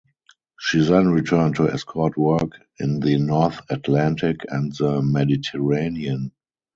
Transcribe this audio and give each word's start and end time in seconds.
She 0.59 0.79
then 0.83 1.09
returned 1.09 1.57
to 1.57 1.67
escort 1.69 2.17
work 2.17 2.53
in 2.79 3.01
the 3.01 3.19
North 3.19 3.61
Atlantic 3.69 4.37
and 4.49 4.75
the 4.75 4.99
Mediterranean. 4.99 6.31